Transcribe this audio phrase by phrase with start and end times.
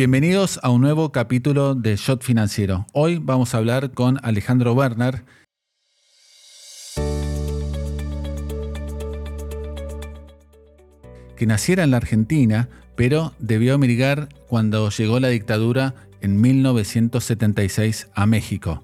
[0.00, 2.86] Bienvenidos a un nuevo capítulo de Shot Financiero.
[2.94, 5.24] Hoy vamos a hablar con Alejandro Werner.
[11.36, 18.24] que naciera en la Argentina, pero debió emigrar cuando llegó la dictadura en 1976 a
[18.24, 18.82] México.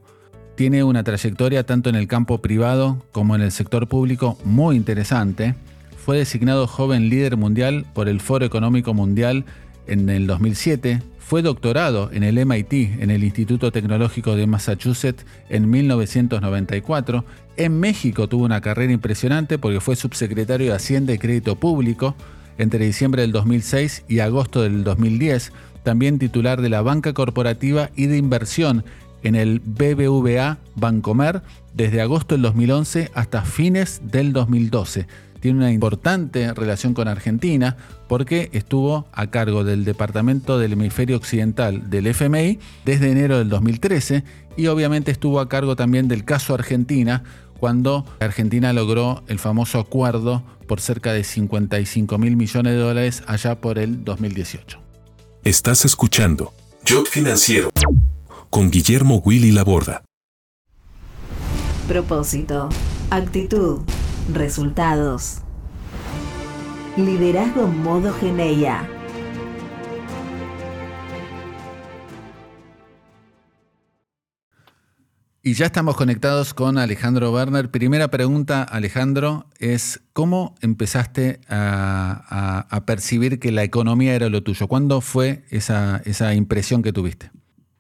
[0.55, 5.55] Tiene una trayectoria tanto en el campo privado como en el sector público muy interesante.
[5.97, 9.47] Fue designado joven líder mundial por el Foro Económico Mundial
[9.87, 11.03] en el 2007.
[11.19, 17.25] Fue doctorado en el MIT, en el Instituto Tecnológico de Massachusetts, en 1994.
[17.57, 22.15] En México tuvo una carrera impresionante porque fue subsecretario de Hacienda y Crédito Público
[22.59, 25.53] entre diciembre del 2006 y agosto del 2010.
[25.83, 28.85] También titular de la banca corporativa y de inversión
[29.23, 31.43] en el BBVA Bancomer
[31.75, 35.07] desde agosto del 2011 hasta fines del 2012.
[35.47, 37.77] Tiene una importante relación con Argentina
[38.09, 44.25] porque estuvo a cargo del Departamento del Hemisferio Occidental del FMI desde enero del 2013
[44.57, 47.23] y obviamente estuvo a cargo también del caso Argentina
[47.61, 53.61] cuando Argentina logró el famoso acuerdo por cerca de 55 mil millones de dólares allá
[53.61, 54.81] por el 2018.
[55.45, 57.71] Estás escuchando Yo Financiero
[58.51, 60.03] con Guillermo Willy Laborda.
[61.87, 62.69] Propósito,
[63.11, 63.83] actitud,
[64.33, 65.43] resultados.
[66.97, 68.89] Liderazgo modo Geneia.
[75.43, 77.71] Y ya estamos conectados con Alejandro Werner.
[77.71, 84.67] Primera pregunta, Alejandro, es ¿cómo empezaste a, percibir que la economía era lo tuyo?
[84.67, 87.31] ¿Cuándo fue esa, esa impresión que tuviste?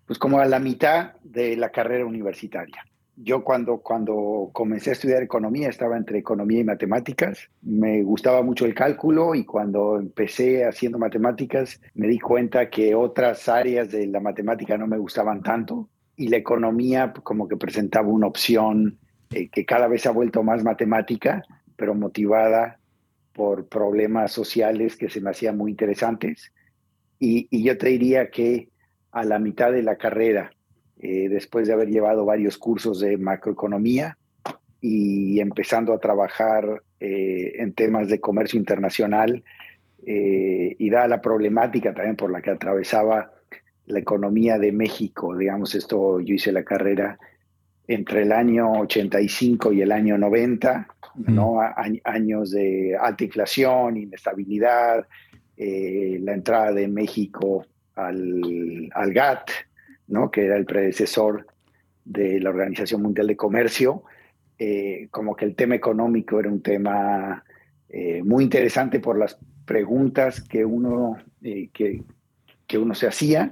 [0.07, 2.85] Pues como a la mitad de la carrera universitaria.
[3.17, 7.49] Yo cuando, cuando comencé a estudiar economía estaba entre economía y matemáticas.
[7.63, 13.49] Me gustaba mucho el cálculo y cuando empecé haciendo matemáticas me di cuenta que otras
[13.49, 18.27] áreas de la matemática no me gustaban tanto y la economía como que presentaba una
[18.27, 18.99] opción
[19.31, 21.43] eh, que cada vez ha vuelto más matemática,
[21.77, 22.79] pero motivada
[23.33, 26.53] por problemas sociales que se me hacían muy interesantes.
[27.19, 28.71] Y, yo te diría que
[29.13, 30.53] a la mitad de la carrera,
[31.01, 34.17] eh, después de haber llevado varios cursos de macroeconomía
[34.81, 39.43] y empezando a trabajar eh, en temas de comercio internacional,
[40.09, 43.33] y dada la problemática también por la que atravesaba
[43.87, 47.19] la economía de México, digamos, esto yo hice la carrera
[47.89, 50.89] entre el año 85 y el año 90,
[51.29, 51.61] ¿no?
[52.05, 55.07] años de alta inflación, inestabilidad,
[55.57, 57.65] eh, la entrada de México
[57.95, 59.51] al, al, GATT,
[60.09, 60.31] ¿no?
[60.31, 61.47] que era el predecesor
[62.05, 64.05] de la Organización Mundial de Comercio,
[64.59, 67.45] eh, como que el tema económico era un tema
[67.89, 72.03] eh, muy interesante por las preguntas que uno, que,
[72.67, 73.51] que uno se hacía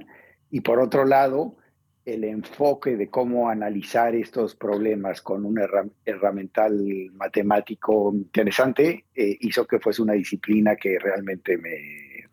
[0.49, 1.57] y por otro lado,
[2.05, 5.59] el enfoque de cómo analizar estos problemas con un
[6.05, 12.27] herramental matemático interesante eh, hizo que fuese una disciplina que realmente me,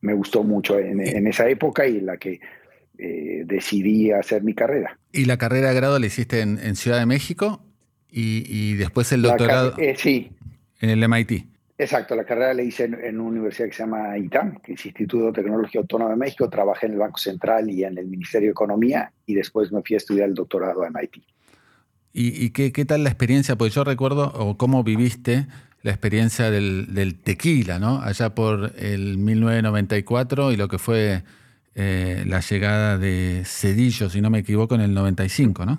[0.00, 2.40] me gustó mucho en, esa época y en la que
[2.98, 4.98] eh, decidí hacer mi carrera.
[5.12, 7.62] ¿Y la carrera de grado la hiciste en, Ciudad de México
[8.10, 10.30] y, después el doctorado eh, sí.
[10.80, 11.46] en el MIT?
[11.78, 15.26] Exacto, la carrera la hice en, una universidad que se llama ITAM, que es Instituto
[15.26, 16.48] de Tecnología Autónoma de México.
[16.48, 19.94] Trabajé en el Banco Central y en el Ministerio de Economía y después me fui
[19.94, 21.22] a estudiar el doctorado a MIT.
[22.18, 23.56] ¿Y, qué, tal la experiencia?
[23.56, 25.48] Pues yo recuerdo, o cómo viviste
[25.82, 28.00] la experiencia del, tequila, ¿no?
[28.00, 31.24] Allá por el 1994 y lo que fue
[31.76, 35.78] eh, la llegada de Cedillo, si no me equivoco, en el 95, ¿no?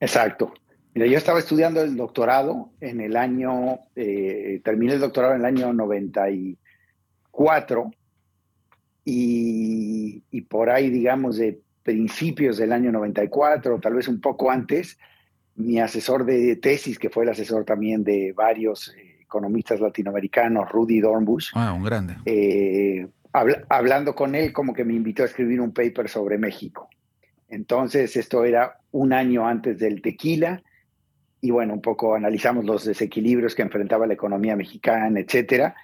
[0.00, 0.52] Exacto.
[0.94, 5.46] Mira, yo estaba estudiando el doctorado en el año, eh, terminé el doctorado en el
[5.46, 7.92] año 94
[9.04, 14.98] y, y por ahí, digamos, de principios del año 94, tal vez un poco antes,
[15.54, 21.00] mi asesor de tesis, que fue el asesor también de varios eh, economistas latinoamericanos, Rudy
[21.00, 21.52] Dornbusch.
[21.54, 22.16] Ah, un grande.
[22.24, 23.06] Eh,
[23.68, 26.88] hablando con él, como que me invitó a escribir un paper sobre México.
[27.48, 30.62] Entonces, esto era un año antes del tequila
[31.40, 35.74] y bueno, un poco analizamos los desequilibrios que enfrentaba la economía mexicana, etcétera.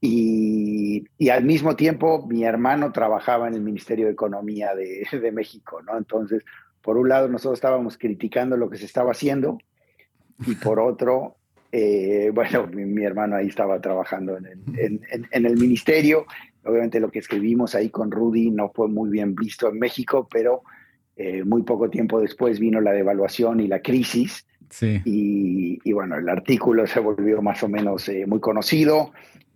[0.00, 5.96] Y, al mismo tiempo mi hermano trabajaba en el Ministerio de Economía de, México, ¿no?
[5.96, 6.44] Entonces,
[6.82, 9.58] por un lado nosotros estábamos criticando lo que se estaba haciendo
[10.46, 11.36] y por otro,
[11.72, 15.00] eh, bueno, mi, hermano ahí estaba trabajando en
[15.32, 16.26] el, ministerio.
[16.64, 20.62] Obviamente lo que escribimos ahí con Rudy no fue muy bien visto en México, pero
[21.16, 24.46] eh, muy poco tiempo después vino la devaluación y la crisis
[25.04, 29.12] y, bueno, el artículo se volvió más o menos eh, muy conocido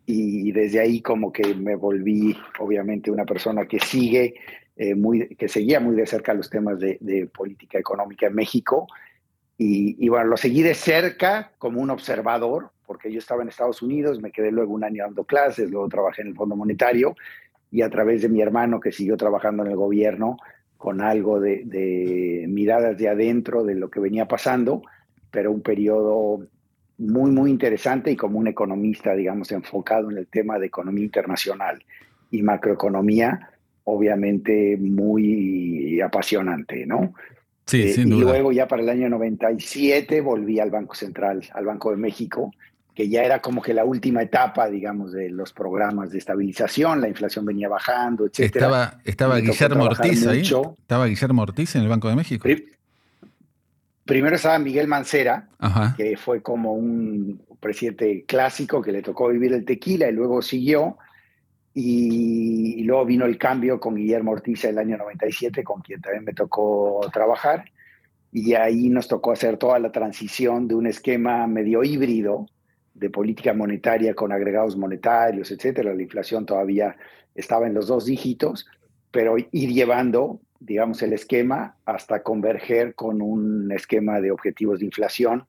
[0.07, 4.35] y desde ahí como que me volví obviamente una persona que sigue
[4.77, 8.87] eh, muy, que seguía muy de cerca los temas de, política económica en México.
[9.59, 14.21] Y, bueno, lo seguí de cerca como un observador, porque yo estaba en Estados Unidos,
[14.21, 17.17] me quedé luego un año dando clases, luego trabajé en el Fondo Monetario
[17.71, 20.37] y a través de mi hermano que siguió trabajando en el gobierno
[20.77, 24.83] con algo de, de miradas de adentro de lo que venía pasando,
[25.31, 26.47] pero un periodo
[26.99, 31.83] muy, muy interesante y como un economista, digamos, enfocado en el tema de economía internacional
[32.31, 33.53] y macroeconomía,
[33.85, 37.15] obviamente muy apasionante, ¿no?
[37.65, 38.21] Sí, eh, sin duda.
[38.21, 42.53] Y luego ya para el año 97 volví al Banco Central, al Banco de México,
[42.95, 47.09] que ya era como que la última etapa, digamos, de los programas de estabilización, la
[47.09, 48.41] inflación venía bajando, etc.
[48.41, 50.43] Estaba, estaba Guillermo Ortiz ahí.
[50.43, 52.49] Estaba Guillermo Ortiz en el Banco de México.
[54.05, 55.49] Primero estaba Miguel Mancera,
[55.97, 60.99] que fue como un presidente clásico que le tocó vivir el tequila y luego siguió.
[61.75, 66.35] Y, luego vino el cambio con Guillermo Ortiz el año 97, con quien también me
[66.35, 67.65] tocó trabajar.
[68.31, 72.47] Y ahí nos tocó hacer toda la transición de un esquema medio híbrido
[72.95, 75.95] de política monetaria con agregados monetarios, etcétera.
[75.95, 76.97] La inflación todavía
[77.35, 78.67] estaba en los dos dígitos,
[79.11, 85.45] pero ir llevando digamos, el esquema hasta converger con un esquema de objetivos de inflación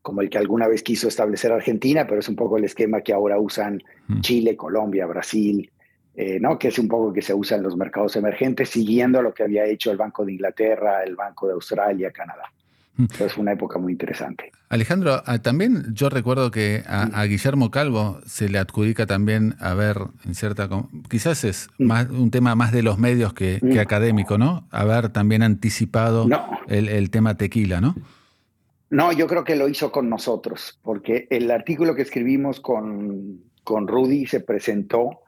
[0.00, 3.12] como el que alguna vez quiso establecer Argentina, pero es un poco el esquema que
[3.12, 4.20] ahora usan mm.
[4.20, 5.70] Chile, Colombia, Brasil,
[6.14, 6.58] eh, ¿no?
[6.58, 9.64] que es un poco que se usa en los mercados emergentes, siguiendo lo que había
[9.64, 12.52] hecho el Banco de Inglaterra, el Banco de Australia, Canadá.
[12.98, 14.52] Entonces fue una época muy interesante.
[14.68, 20.34] Alejandro, ah, también yo recuerdo que a, Guillermo Calvo se le adjudica también haber, en
[20.34, 20.68] cierta,
[21.08, 24.66] quizás es más un tema más de los medios que, académico, ¿no?
[24.70, 26.28] Haber también anticipado
[26.68, 27.94] el, tema tequila, ¿no?
[28.90, 33.88] No, yo creo que lo hizo con nosotros, porque el artículo que escribimos con, con
[33.88, 35.20] Rudy se presentó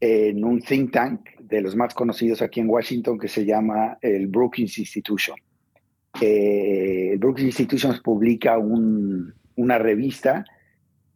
[0.00, 4.28] en un think tank de los más conocidos aquí en Washington que se llama el
[4.28, 5.36] Brookings Institution
[6.20, 10.44] el Brookings Institutions publica una revista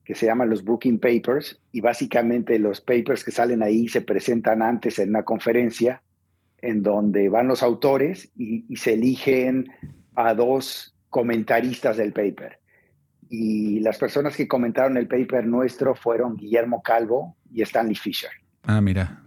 [0.04, 4.60] que se llama los Brookings Papers y básicamente los papers que salen ahí se presentan
[4.60, 6.02] antes en una conferencia
[6.60, 9.70] en donde van los autores y, y se eligen
[10.14, 12.58] a dos comentaristas del paper.
[13.28, 18.30] Y las personas que comentaron el paper nuestro fueron Guillermo Calvo y Stanley Fisher.
[18.64, 19.22] Ah, mira.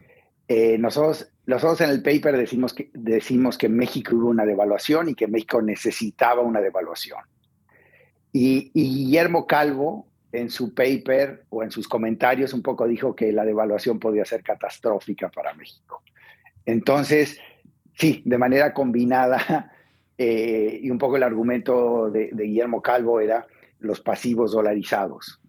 [0.48, 5.16] Eh, nosotros, nosotros en el paper decimos que, decimos que México hubo una devaluación y
[5.16, 7.22] que México necesitaba una devaluación.
[8.34, 13.46] Y, Guillermo Calvo, en su paper o en sus comentarios, un poco dijo que la
[13.46, 16.04] devaluación podía ser catastrófica para México.
[16.66, 17.40] Entonces,
[17.94, 19.72] sí, de manera combinada,
[20.18, 23.48] eh, y un poco el argumento de Guillermo Calvo era
[23.80, 25.40] los pasivos dolarizados.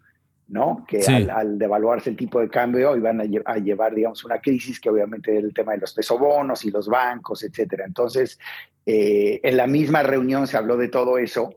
[0.49, 0.83] ¿No?
[0.87, 5.37] Que al, devaluarse el tipo de cambio iban a, llevar, digamos, una crisis que obviamente
[5.37, 7.85] era el tema de los pesobonos y los bancos, etcétera.
[7.85, 8.39] Entonces,
[8.85, 11.55] eh, en la misma reunión se habló de todo eso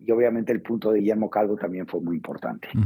[0.00, 2.68] y obviamente el punto de Guillermo Calvo también fue muy importante.
[2.72, 2.82] Mm.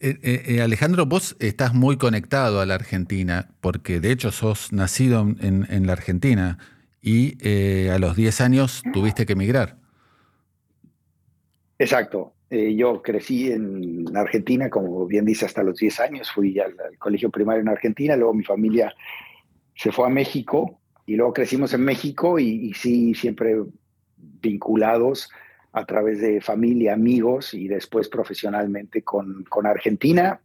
[0.00, 5.22] Eh, eh, Alejandro, vos estás muy conectado a la Argentina, porque de hecho sos nacido
[5.22, 6.58] en, en la Argentina
[7.00, 7.36] y
[7.90, 9.76] a los 10 años tuviste que emigrar.
[11.78, 12.34] Exacto.
[12.50, 16.30] Eh, yo crecí en Argentina, como bien dice, hasta los 10 años.
[16.30, 18.94] Fui al, colegio primario en Argentina, luego mi familia
[19.74, 23.56] se fue a México y luego crecimos en México y, sí, siempre
[24.16, 25.30] vinculados
[25.72, 30.40] a través de familia, amigos y después profesionalmente con, con Argentina.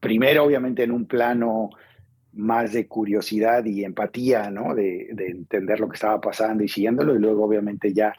[0.00, 1.70] Primero, obviamente, en un plano
[2.34, 4.74] más de curiosidad y empatía, ¿no?
[4.74, 7.14] De, de entender lo que estaba pasando y siguiéndolo.
[7.16, 8.12] Y luego, obviamente, ya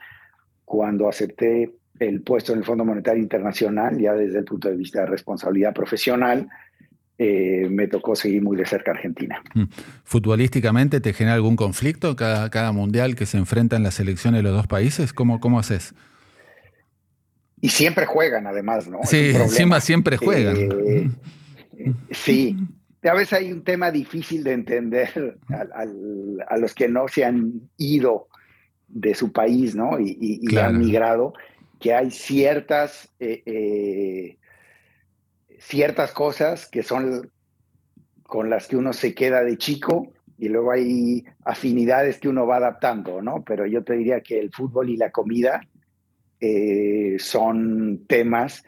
[0.66, 5.02] cuando acepté el puesto en el Fondo Monetario Internacional, ya desde el punto de vista
[5.02, 6.48] de responsabilidad profesional,
[7.18, 9.42] eh, me tocó seguir muy de cerca Argentina.
[9.56, 9.64] Mm.
[10.04, 14.54] ¿Futbolísticamente te genera algún conflicto cada, cada mundial que se enfrentan las selecciones de los
[14.54, 15.14] dos países?
[15.14, 15.96] ¿Cómo, cómo haces?
[17.60, 19.00] Y siempre juegan, además, ¿no?
[19.04, 20.58] Sí, encima siempre juegan.
[20.58, 21.10] Eh,
[22.12, 22.56] sí,
[23.04, 28.28] a veces hay un tema difícil de entender a, los que no se han ido
[28.88, 30.00] de su país, ¿no?
[30.00, 31.34] Y, han migrado
[31.80, 34.38] que hay ciertas, eh, eh,
[35.60, 37.32] ciertas cosas que son
[38.24, 42.58] con las que uno se queda de chico y luego hay afinidades que uno va
[42.58, 43.44] adaptando, ¿no?
[43.44, 45.62] Pero yo te diría que el fútbol y la comida
[46.40, 48.64] eh, son temas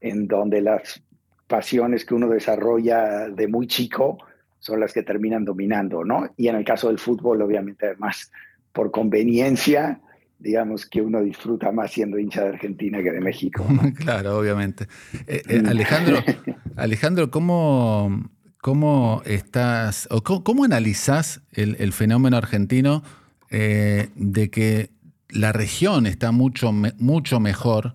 [0.00, 1.02] en donde las
[1.48, 4.18] pasiones que uno desarrolla de muy chico
[4.60, 6.28] son las que terminan dominando, ¿no?
[6.36, 8.30] Y en el caso del fútbol, obviamente, además,
[8.72, 10.00] por conveniencia,
[10.38, 13.66] digamos que uno disfruta más siendo hincha de Argentina que de México.
[13.96, 14.86] claro, obviamente.
[15.26, 16.22] Eh, eh, Alejandro,
[16.76, 18.30] Alejandro, ¿cómo,
[18.60, 23.02] cómo estás o cómo, analizás el, fenómeno argentino
[23.50, 24.90] eh, de que
[25.28, 27.94] la región está mucho, mucho mejor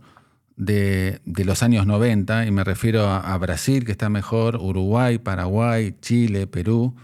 [0.55, 6.47] de, los años 90, y me refiero a, Brasil, que está mejor, Uruguay, Paraguay, Chile,
[6.47, 6.95] Perú,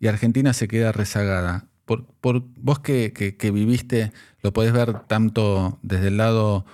[0.00, 1.67] y Argentina se queda rezagada.
[1.88, 6.66] Por, vos que, viviste, lo podés ver tanto desde el lado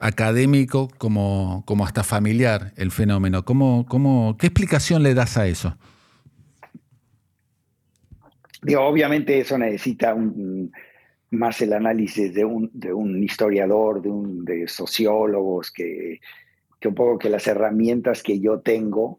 [0.00, 3.44] académico como, hasta familiar el fenómeno.
[3.44, 5.76] ¿Cómo, ¿Qué explicación le das a eso?
[8.78, 10.16] obviamente eso necesita
[11.30, 16.20] más el análisis de un, de un historiador, de, un, de sociólogos, que,
[16.80, 19.18] que, un poco que las herramientas que yo tengo,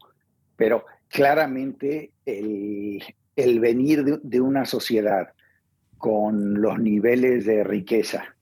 [0.55, 3.03] pero claramente el,
[3.35, 5.29] el venir de, una sociedad
[5.97, 8.35] con los niveles de riqueza,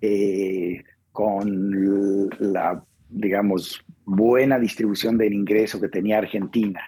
[0.00, 6.80] eh, con la, digamos, buena distribución del ingreso que tenía Argentina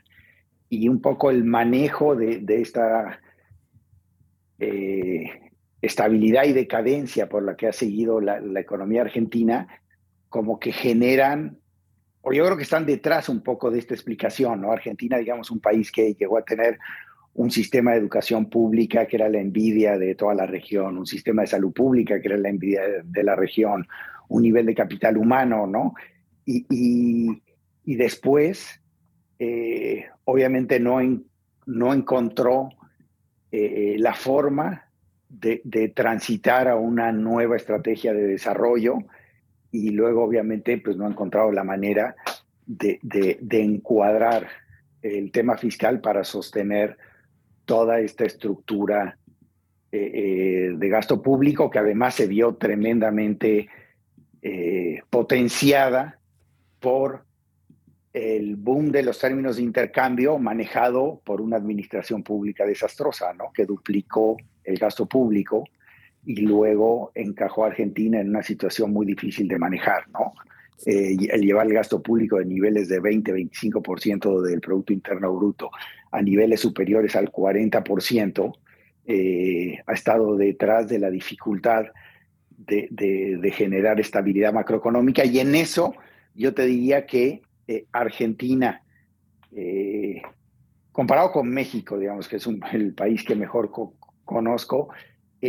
[0.68, 3.20] y un poco el manejo de, esta
[4.58, 5.50] eh,
[5.82, 9.68] estabilidad y decadencia por la que ha seguido la, economía argentina,
[10.30, 11.58] como que generan,
[12.22, 14.72] o yo creo que están detrás un poco de esta explicación, ¿no?
[14.72, 16.78] Argentina, digamos, un país que llegó a tener
[17.34, 21.42] un sistema de educación pública que era la envidia de toda la región, un sistema
[21.42, 23.86] de salud pública que era la envidia de, la región,
[24.28, 25.94] un nivel de capital humano, ¿no?
[26.44, 27.40] Y,
[27.84, 28.80] después,
[29.38, 30.98] eh, obviamente, no,
[31.66, 32.70] no encontró
[33.50, 34.88] eh, la forma
[35.32, 38.98] de, transitar a una nueva estrategia de desarrollo
[39.70, 42.14] y luego obviamente pues no ha encontrado la manera
[42.66, 44.48] de, encuadrar
[45.00, 46.98] el tema fiscal para sostener
[47.72, 49.16] toda esta estructura
[49.90, 53.66] eh, eh, de gasto público que además se vio tremendamente
[54.42, 56.18] eh, potenciada
[56.80, 57.24] por
[58.12, 63.50] el boom de los términos de intercambio manejado por una administración pública desastrosa, ¿no?
[63.54, 65.64] que duplicó el gasto público
[66.26, 70.10] y luego encajó a Argentina en una situación muy difícil de manejar.
[70.10, 70.34] ¿no?
[70.84, 75.70] El llevar el gasto público de niveles de 20-25% del Producto Interno Bruto
[76.12, 78.52] a niveles superiores al 40%,
[79.06, 81.86] eh, ha estado detrás de la dificultad
[82.50, 85.24] de, de generar estabilidad macroeconómica.
[85.24, 85.94] Y en eso
[86.34, 88.82] yo te diría que eh, Argentina,
[89.54, 90.22] eh,
[90.90, 93.70] comparado con México, digamos que es el país que mejor
[94.24, 94.90] conozco,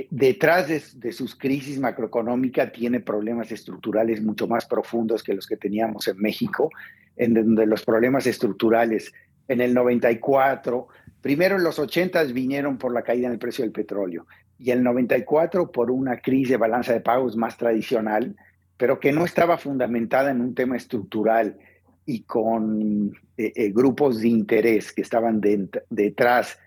[0.10, 6.08] detrás de, sus crisis macroeconómicas tiene problemas estructurales mucho más profundos que los que teníamos
[6.08, 6.70] en México,
[7.15, 9.13] en donde los problemas estructurales
[9.47, 10.88] en el 94,
[11.21, 14.25] primero en los 80 vinieron por la caída en el precio del petróleo
[14.59, 18.35] y en el 94 por una crisis de balanza de pagos más tradicional,
[18.77, 21.57] pero que no estaba fundamentada en un tema estructural
[22.05, 25.41] y con eh, eh, grupos de interés que estaban
[25.89, 26.59] detrás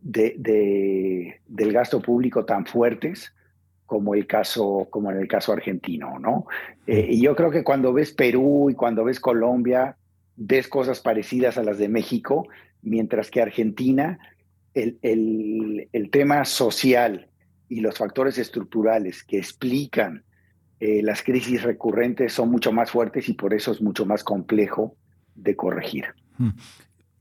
[0.00, 3.32] de, del gasto público tan fuertes
[3.86, 6.46] como el caso como en el caso argentino, ¿no?
[6.86, 9.96] Eh, y yo creo que cuando ves Perú y cuando ves Colombia
[10.36, 12.48] ves cosas parecidas a las de México,
[12.82, 14.18] mientras que Argentina
[14.74, 17.28] el, el, el tema social
[17.68, 20.24] y los factores estructurales que explican
[20.80, 24.96] eh, las crisis recurrentes son mucho más fuertes y por eso es mucho más complejo
[25.34, 26.06] de corregir.
[26.38, 26.50] Hmm.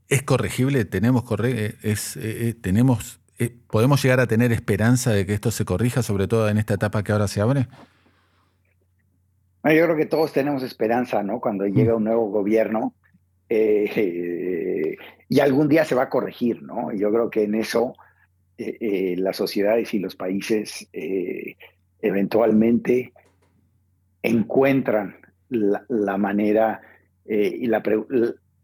[0.07, 0.83] ¿Es corregible?
[0.85, 3.19] ¿Tenemos, eh, es, eh, tenemos
[3.67, 7.03] ¿Podemos llegar a tener esperanza de que esto se corrija, sobre todo en esta etapa
[7.03, 7.67] que ahora se abre?
[9.63, 11.39] Yo creo que todos tenemos esperanza, ¿no?
[11.39, 12.93] Cuando llega un nuevo gobierno
[13.53, 16.93] y algún día se va a corregir, ¿no?
[16.93, 17.95] Yo creo que en eso
[18.57, 20.87] las sociedades y los países
[22.01, 23.13] eventualmente
[24.21, 25.17] encuentran
[25.49, 26.81] la, manera
[27.25, 27.83] eh, y la,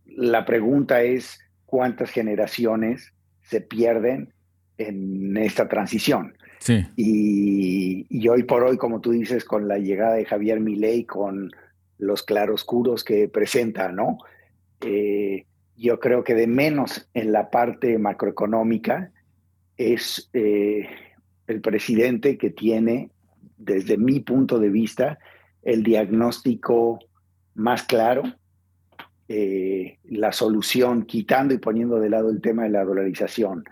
[0.05, 3.13] la pregunta es cuántas generaciones
[3.43, 4.33] se pierden
[4.77, 6.35] en esta transición.
[6.59, 6.85] Sí.
[6.95, 11.51] Y, hoy por hoy, como tú dices, con la llegada de Javier Milei, con
[11.97, 14.17] los claroscuros que presenta, ¿no?
[14.81, 19.11] Eh, yo creo que de menos en la parte macroeconómica
[19.75, 20.87] es eh,
[21.45, 23.11] el presidente que tiene,
[23.57, 25.19] desde mi punto de vista,
[25.61, 26.99] el diagnóstico
[27.53, 28.23] más claro,
[29.27, 33.63] eh, la solución, quitando y poniendo de lado el tema de la dolarización.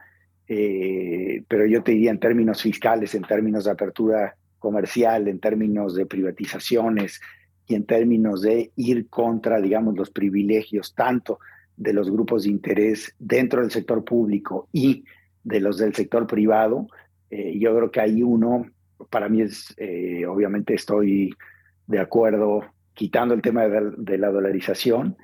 [0.48, 6.06] Pero yo te diría en términos fiscales, en términos de apertura comercial, en términos de
[6.06, 7.20] privatizaciones
[7.68, 11.40] y en términos de ir contra, digamos, los privilegios tanto
[11.78, 15.04] de los grupos de interés dentro del sector público y
[15.44, 16.88] de los del sector privado,
[17.30, 18.66] eh, yo creo que hay uno
[19.10, 21.34] para mí es, eh, obviamente estoy
[21.88, 25.18] de acuerdo quitando el tema de, la dolarización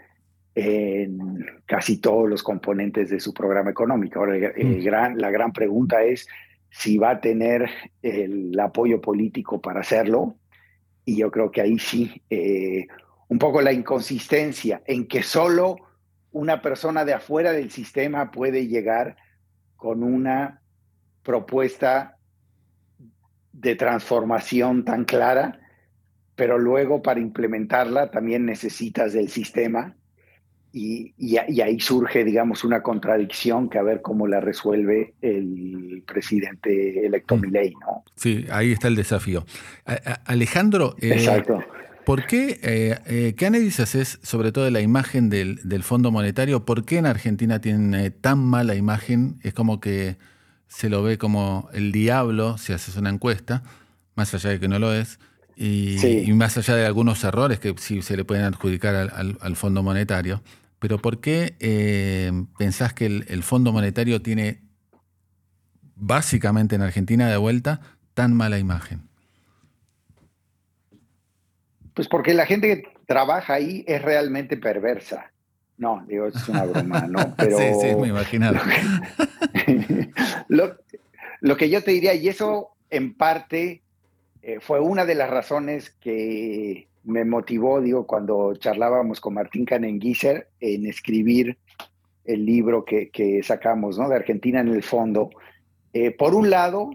[0.53, 4.19] en casi todos los componentes de su programa económico.
[4.19, 4.83] Ahora, mm.
[4.83, 6.27] gran, la gran pregunta es
[6.69, 7.69] si va a tener
[8.01, 10.35] el apoyo político para hacerlo.
[11.11, 12.87] Y yo creo que ahí sí, eh,
[13.27, 15.75] un poco la inconsistencia en que solo
[16.31, 19.17] una persona de afuera del sistema puede llegar
[19.75, 20.61] con una
[21.21, 22.17] propuesta
[23.51, 25.59] de transformación tan clara,
[26.35, 29.97] pero luego para implementarla también necesitas del sistema
[30.73, 37.35] y, ahí surge, digamos, una contradicción que a ver cómo la resuelve el presidente electo
[37.35, 37.41] mm.
[37.41, 38.03] Milei, ¿no?
[38.15, 39.45] Sí, ahí está el desafío.
[40.25, 41.59] Alejandro, eh, Exacto.
[42.05, 46.11] ¿por qué, eh, eh, qué análisis haces sobre todo de la imagen del, del Fondo
[46.11, 46.65] Monetario?
[46.65, 49.39] ¿Por qué en Argentina tiene tan mala imagen?
[49.43, 50.17] Es como que
[50.67, 53.63] se lo ve como el diablo si haces una encuesta,
[54.15, 55.19] más allá de que no lo es,
[55.61, 60.41] y, más allá de algunos errores que sí se le pueden adjudicar al, Fondo Monetario.
[60.81, 64.63] Pero ¿por qué eh, pensás que el, Fondo Monetario tiene
[65.95, 67.81] básicamente en Argentina de vuelta
[68.15, 69.03] tan mala imagen?
[71.93, 75.31] Pues porque la gente que trabaja ahí es realmente perversa.
[75.77, 77.35] No, digo, es una broma, ¿no?
[77.37, 78.51] Pero sí, sí, me imagino.
[80.47, 83.83] Lo, que yo te diría, y eso en parte
[84.41, 90.49] eh, fue una de las razones que me motivó, digo, cuando charlábamos con Martín Canenguiser
[90.59, 91.57] en escribir
[92.25, 94.07] el libro que, sacamos, ¿no?
[94.07, 95.29] De Argentina en el fondo.
[95.93, 96.91] Eh, por un lado,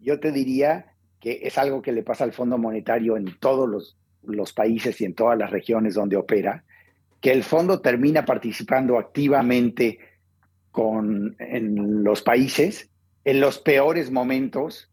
[0.00, 3.96] yo te diría que es algo que le pasa al Fondo Monetario en todos los,
[4.22, 6.64] los países y en todas las regiones donde opera,
[7.20, 9.98] que el fondo termina participando activamente
[10.70, 12.90] con, en los países
[13.28, 14.90] en los peores momentos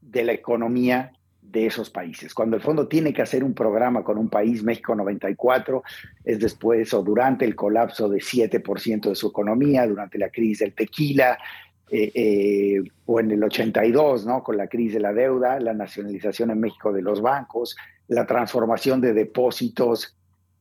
[0.00, 1.12] de la economía
[1.50, 2.34] de esos países.
[2.34, 5.82] Cuando el fondo tiene que hacer un programa con un país, México 94,
[6.24, 10.74] es después o durante el colapso de 7% de su economía, durante la crisis del
[10.74, 11.38] tequila,
[11.88, 14.42] eh, eh, o en el 82, ¿no?
[14.42, 17.76] con la crisis de la deuda, la nacionalización en México de los bancos,
[18.08, 20.15] la transformación de depósitos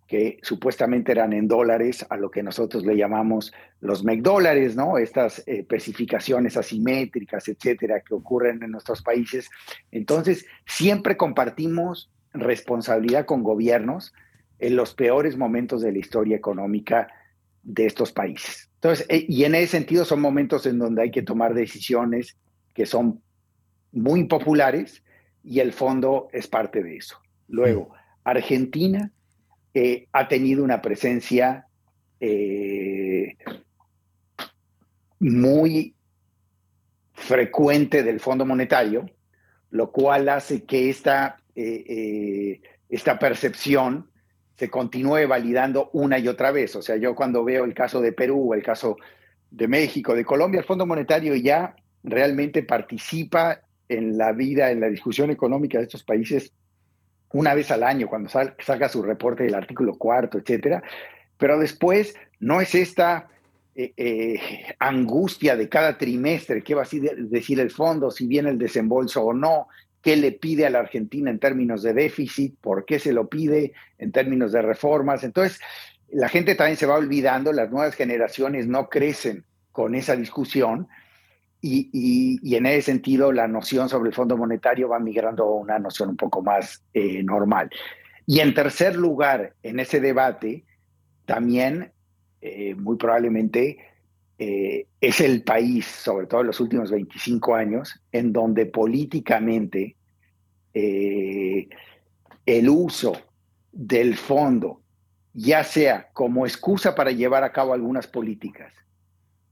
[0.07, 4.97] que supuestamente eran en dólares, a lo que nosotros le llamamos los dólares, ¿no?
[4.97, 9.49] Estas eh, especificaciones asimétricas, etcétera, que ocurren en nuestros países.
[9.91, 14.13] Entonces, siempre compartimos responsabilidad con gobiernos
[14.59, 17.07] en los peores momentos de la historia económica
[17.63, 18.69] de estos países.
[18.75, 22.37] Entonces, eh, y en ese sentido son momentos en donde hay que tomar decisiones
[22.73, 23.21] que son
[23.91, 25.03] muy populares
[25.43, 27.17] y el fondo es parte de eso.
[27.47, 27.91] Luego,
[28.23, 29.11] Argentina
[30.13, 31.67] ha tenido una presencia
[32.19, 33.35] eh,
[35.19, 35.95] muy
[37.13, 39.09] frecuente del Fondo Monetario,
[39.71, 44.09] lo cual hace que esta, eh, eh, esta percepción
[44.57, 46.75] se continúe validando una y otra vez.
[46.75, 48.97] O sea, yo cuando veo el caso de Perú, el caso
[49.51, 54.87] de México, de Colombia, el Fondo Monetario ya realmente participa en la vida, en la
[54.87, 56.53] discusión económica de estos países
[57.33, 60.83] una vez al año cuando saca su reporte del artículo cuarto, etcétera.
[61.37, 63.27] Pero después no es esta
[63.75, 64.39] eh, eh,
[64.79, 69.33] angustia de cada trimestre, qué va a decir el fondo, si viene el desembolso o
[69.33, 69.67] no,
[70.01, 73.73] qué le pide a la Argentina en términos de déficit, por qué se lo pide
[73.97, 75.23] en términos de reformas.
[75.23, 75.59] Entonces,
[76.09, 80.87] la gente también se va olvidando, las nuevas generaciones no crecen con esa discusión
[81.67, 86.09] y, en ese sentido, la noción sobre el Fondo Monetario va migrando a una noción
[86.09, 87.69] un poco más eh, normal.
[88.27, 90.63] Y en tercer lugar, en ese debate,
[91.25, 91.91] también
[92.41, 93.79] eh, muy probablemente
[94.37, 99.95] eh, es el país, sobre todo en los últimos 25 años, en donde políticamente
[100.73, 101.69] el
[102.69, 103.13] uso
[103.71, 104.81] del fondo,
[105.33, 108.73] ya sea como excusa para llevar a cabo algunas políticas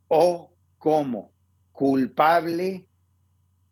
[0.10, 1.33] o como
[1.74, 2.86] culpable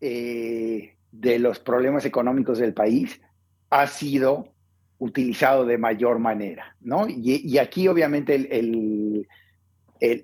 [0.02, 3.22] eh, de los problemas económicos del país
[3.70, 4.50] ha sido
[4.98, 7.08] utilizado de mayor manera, ¿no?
[7.08, 8.50] Y, aquí obviamente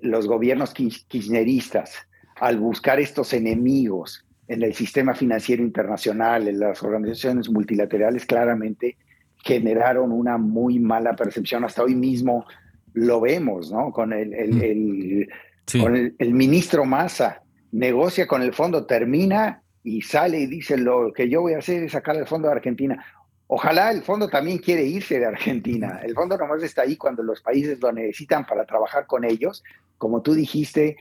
[0.02, 1.94] los gobiernos kirchneristas,
[2.36, 8.96] al buscar estos enemigos en el sistema financiero internacional, en las organizaciones multilaterales, claramente
[9.38, 11.64] generaron una muy mala percepción.
[11.64, 12.46] Hasta hoy mismo
[12.92, 13.92] lo vemos, ¿no?
[13.92, 15.28] Con el,
[15.74, 15.80] mm.
[15.80, 21.28] con el ministro Massa, negocia con el fondo, termina y sale y dice lo que
[21.28, 23.04] yo voy a hacer es sacar el fondo de Argentina.
[23.46, 26.00] Ojalá el fondo también quiere irse de Argentina.
[26.02, 29.64] El fondo nomás está ahí cuando los países lo necesitan para trabajar con ellos.
[29.96, 30.98] Como tú dijiste,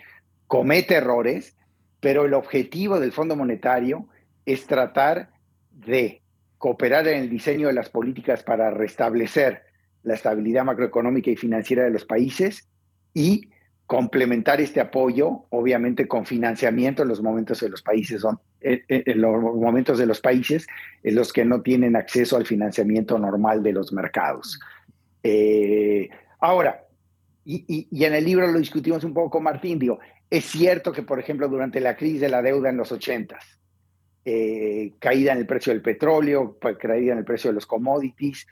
[0.47, 1.57] comete errores,
[1.99, 4.07] pero el objetivo del Fondo Monetario
[4.45, 5.31] es tratar
[5.71, 6.21] de
[6.57, 9.63] cooperar en el diseño de las políticas para restablecer
[10.03, 12.69] la estabilidad macroeconómica y financiera de los países
[13.13, 13.49] y
[13.87, 19.41] complementar este apoyo, obviamente con financiamiento en los momentos de los países, son, en los
[19.41, 20.67] momentos de los países
[21.03, 24.59] en los que no tienen acceso al financiamiento normal de los mercados.
[25.23, 26.83] Eh, ahora,
[27.45, 31.17] y, en el libro lo discutimos un poco con Martín, digo, es cierto que, por
[31.17, 33.39] ejemplo, durante la crisis de la deuda en los 80
[34.25, 38.45] eh, caída en el precio del petróleo, pues, caída en el precio de los commodities,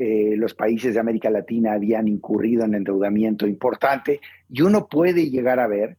[0.00, 5.58] eh, los países de América Latina habían incurrido en endeudamiento importante y uno puede llegar
[5.58, 5.96] a ver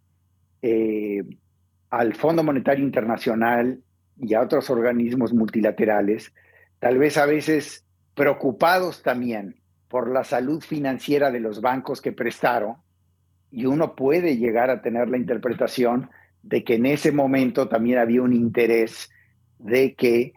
[0.62, 1.22] eh,
[1.90, 3.82] al Fondo Monetario Internacional
[4.18, 6.34] y a otros organismos multilaterales,
[6.80, 7.84] tal vez a veces
[8.14, 9.58] preocupados también
[9.90, 12.78] por la salud financiera de los bancos que prestaron,
[13.52, 16.10] y uno puede llegar a tener la interpretación
[16.42, 19.10] de que en ese momento también había un interés
[19.58, 20.36] de que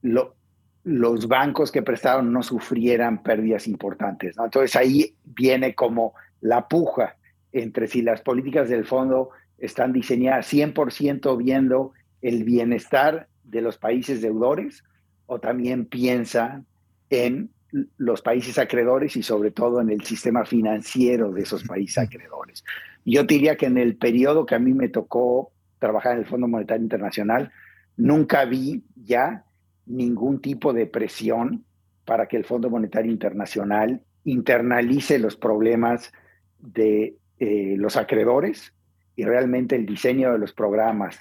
[0.00, 0.36] lo,
[0.84, 4.36] los bancos que prestaron no sufrieran pérdidas importantes.
[4.36, 4.44] ¿no?
[4.44, 7.16] Entonces ahí viene como la puja
[7.52, 14.20] entre si las políticas del fondo están diseñadas 100% viendo el bienestar de los países
[14.20, 14.84] deudores
[15.26, 16.62] o también piensa
[17.08, 17.50] en
[17.96, 22.64] los países acreedores y sobre todo en el sistema financiero de esos países acreedores.
[23.04, 26.46] Yo diría que en el periodo que a mí me tocó trabajar en el Fondo
[26.46, 27.52] Monetario Internacional,
[27.96, 29.44] nunca vi ya
[29.86, 31.64] ningún tipo de presión
[32.04, 36.12] para que el Fondo Monetario Internacional internalice los problemas
[36.58, 38.72] de eh, los acreedores
[39.16, 41.18] y realmente el diseño de los programas,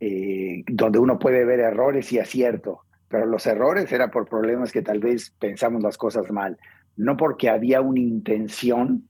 [0.00, 4.82] eh, donde uno puede ver errores y acierto, pero los errores eran por problemas que
[4.82, 6.58] tal vez pensamos las cosas mal,
[6.96, 9.08] no porque había una intención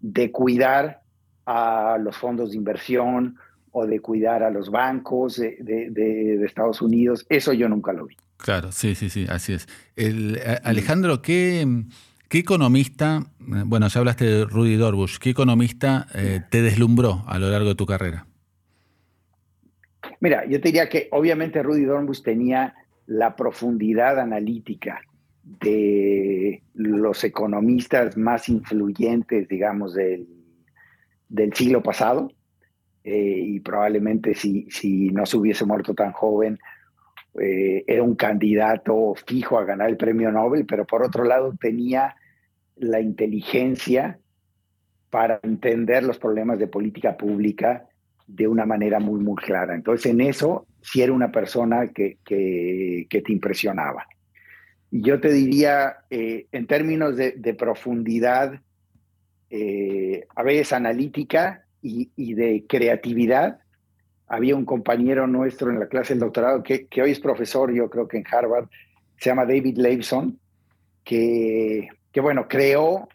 [0.00, 1.02] de cuidar
[1.46, 3.36] a los fondos de inversión
[3.72, 8.16] o de cuidar a los bancos de Estados Unidos, eso yo nunca lo vi.
[8.42, 9.68] Claro, sí, sí, sí, así es.
[9.94, 11.64] El, Alejandro, ¿qué,
[12.28, 17.48] ¿qué, economista, bueno, ya hablaste de Rudy Dorbush, ¿qué economista eh, te deslumbró a lo
[17.50, 18.26] largo de tu carrera?
[20.18, 22.74] Mira, yo diría que obviamente Rudy Dorbush tenía
[23.06, 25.02] la profundidad analítica
[25.44, 30.26] de los economistas más influyentes, digamos, del,
[31.28, 32.32] del siglo pasado.
[33.04, 36.58] Eh, y probablemente si, si no se hubiese muerto tan joven,
[37.40, 42.14] eh, era un candidato fijo a ganar el premio Nobel, pero por otro lado tenía
[42.76, 44.18] la inteligencia
[45.08, 47.86] para entender los problemas de política pública
[48.26, 49.74] de una manera muy, muy clara.
[49.74, 54.06] Entonces, en eso sí era una persona que, que, te impresionaba.
[54.90, 58.60] Y yo te diría, eh, en términos de, profundidad,
[59.50, 63.58] eh, a veces analítica y, y, de creatividad,
[64.32, 68.08] había un compañero nuestro en la clase del doctorado que, hoy es profesor, yo creo
[68.08, 68.66] que en Harvard,
[69.18, 70.38] se llama David Leibson,
[71.04, 73.10] que, que bueno, creó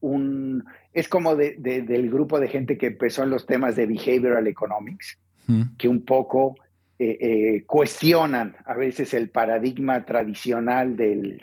[0.00, 0.64] un,
[0.94, 5.76] es como del grupo de gente que empezó en los temas de behavioral economics, mm.
[5.76, 6.56] que un poco
[6.98, 11.42] eh, eh, cuestionan a veces el paradigma tradicional del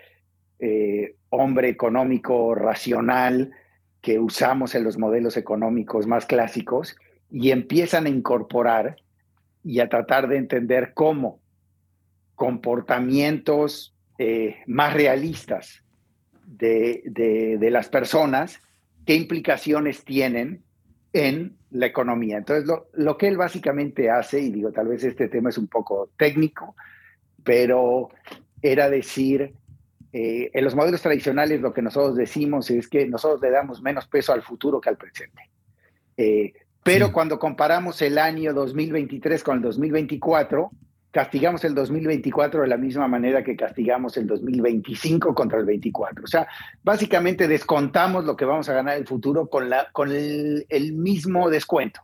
[0.58, 3.52] eh, hombre económico racional
[4.02, 6.96] que usamos en los modelos económicos más clásicos
[7.34, 8.98] y empiezan a incorporar
[9.64, 11.40] y a tratar de entender cómo
[12.36, 15.84] comportamientos eh, más realistas
[16.46, 18.62] de, las personas,
[19.06, 20.62] qué implicaciones tienen
[21.12, 22.38] en la economía.
[22.38, 26.12] Entonces, lo, que él básicamente hace, y digo, tal vez este tema es un poco
[26.16, 26.76] técnico,
[27.44, 28.10] pero
[28.62, 29.56] era decir,
[30.12, 34.08] eh, en los modelos tradicionales lo que nosotros decimos es que nosotros le damos menos
[34.08, 35.50] peso al futuro que al presente.
[36.16, 40.70] Eh, pero cuando comparamos el año 2023 con el 2024,
[41.12, 46.24] castigamos el 2024 de la misma manera que castigamos el 2025 contra el 24.
[46.24, 46.48] O sea,
[46.84, 51.50] básicamente descontamos lo que vamos a ganar en el futuro con, la, con el, mismo
[51.50, 52.02] descuento.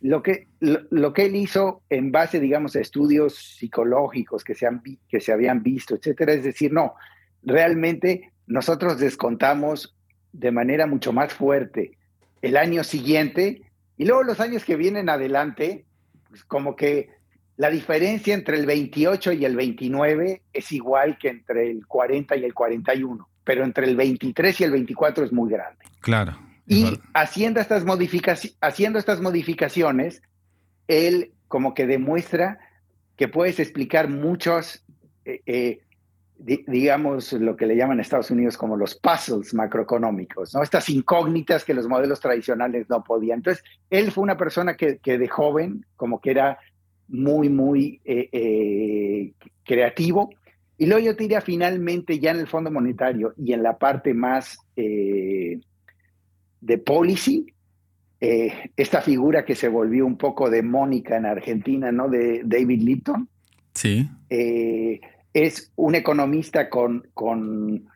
[0.00, 4.82] Lo que, lo, que él hizo en base, digamos, a estudios psicológicos que se, han,
[5.08, 6.94] que se habían visto, etcétera, es decir, no,
[7.44, 9.96] realmente nosotros descontamos
[10.32, 11.92] de manera mucho más fuerte
[12.42, 13.62] el año siguiente
[13.98, 15.84] y luego los años que vienen adelante,
[16.28, 17.10] pues como que
[17.56, 22.44] la diferencia entre el 28 y el 29 es igual que entre el 40 y
[22.44, 25.84] el 41, pero entre el 23 y el 24 es muy grande.
[26.00, 26.38] Claro.
[26.68, 27.84] Y haciendo estas,
[28.60, 30.22] haciendo estas modificaciones,
[30.86, 32.60] él como que demuestra
[33.16, 34.84] que puedes explicar muchos
[35.24, 35.80] eh, eh,
[36.38, 40.62] digamos, lo que le llaman en Estados Unidos como los puzzles macroeconómicos, ¿no?
[40.62, 43.38] Estas incógnitas que los modelos tradicionales no podían.
[43.38, 46.58] Entonces, él fue una persona que, que de joven, como que era
[47.08, 49.32] muy, muy eh, eh,
[49.64, 50.30] creativo.
[50.76, 54.14] Y luego yo te diría finalmente ya en el Fondo Monetario y en la parte
[54.14, 55.58] más de
[56.84, 57.52] policy,
[58.20, 62.08] esta figura que se volvió un poco demónica en Argentina, ¿no?
[62.08, 63.28] De David Lipton.
[63.74, 64.08] Sí.
[65.32, 67.88] Es un economista con, con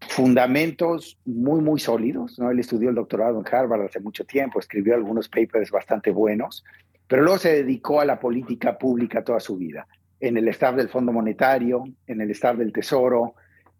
[0.00, 2.38] fundamentos muy, muy sólidos.
[2.38, 2.50] ¿no?
[2.50, 6.64] Él estudió el doctorado en Harvard hace mucho tiempo, escribió algunos papers bastante buenos,
[7.06, 9.86] pero luego se dedicó a la política pública toda su vida.
[10.18, 13.34] En el staff del Fondo Monetario, en el staff del Tesoro,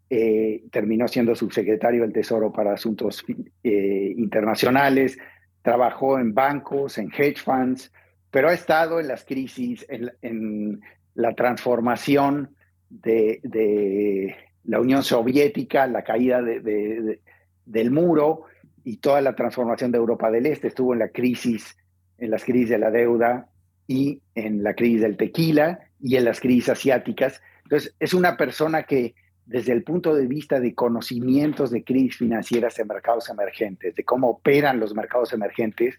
[0.09, 3.25] eh, terminó siendo subsecretario del Tesoro para Asuntos
[3.63, 5.17] eh, Internacionales,
[5.61, 7.91] trabajó en bancos, en hedge funds,
[8.31, 10.81] pero ha estado en las crisis, en,
[11.17, 12.55] la transformación
[12.89, 18.43] de la Unión Soviética, la caída del muro
[18.83, 20.67] y toda la transformación de Europa del Este.
[20.67, 21.75] Estuvo en la crisis,
[22.19, 23.49] en las crisis de la deuda
[23.87, 27.41] y en la crisis del tequila y en las crisis asiáticas.
[27.63, 29.15] Entonces, es una persona que
[29.47, 34.29] desde el punto de vista de conocimientos de crisis financieras en mercados emergentes, de cómo
[34.29, 35.97] operan los mercados emergentes,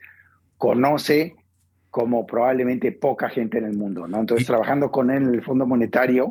[0.58, 1.34] conoce
[1.90, 4.06] como probablemente poca gente en el mundo.
[4.06, 4.20] ¿no?
[4.20, 6.30] Entonces, trabajando con él en el Fondo Monetario,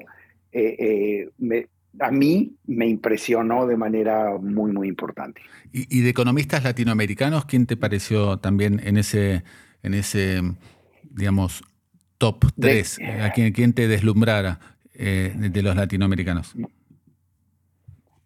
[0.51, 1.67] eh, eh, me,
[1.99, 5.41] a mí me impresionó de manera muy, muy importante.
[5.71, 9.43] ¿Y, de economistas latinoamericanos, quién te pareció también en ese,
[9.83, 10.41] en ese
[11.11, 11.63] digamos,
[12.17, 12.99] top 3?
[13.21, 14.59] ¿A quién, te deslumbrara
[14.93, 16.55] eh, de, los latinoamericanos?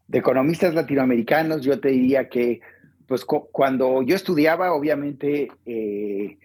[0.07, 2.61] De economistas latinoamericanos, yo te diría que,
[3.07, 6.37] pues cuando yo estudiaba, obviamente, eh,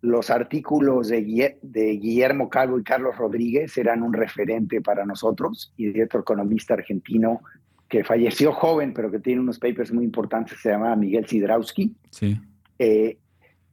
[0.00, 6.04] los artículos de, Guillermo Calvo y Carlos Rodríguez eran un referente para nosotros y de
[6.04, 7.40] otro economista argentino
[7.88, 11.96] que falleció joven, pero que tiene unos papers muy importantes, se llama Miguel Sidrowski.
[12.10, 12.38] Sí.
[12.78, 13.18] Eh,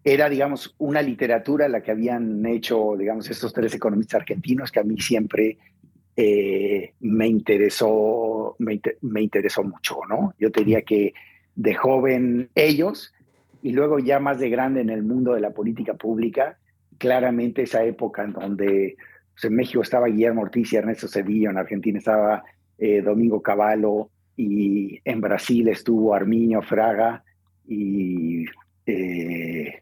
[0.04, 4.84] era, digamos, una literatura la que habían hecho, digamos, estos tres economistas argentinos que a
[4.84, 5.58] mí siempre
[6.16, 10.34] eh, me interesó, me, me, interesó mucho, ¿no?
[10.40, 11.14] Yo te diría que
[11.56, 13.15] de joven ellos
[13.66, 16.60] y luego ya más de grande en el mundo de la política pública,
[17.00, 18.96] claramente esa época en donde
[19.34, 22.44] pues, en México estaba Guillermo Ortiz y Ernesto Cedillo, en Argentina estaba
[22.78, 27.24] eh, Domingo Cavallo y en Brasil estuvo Arminio Fraga
[27.68, 28.46] y
[28.86, 29.82] eh,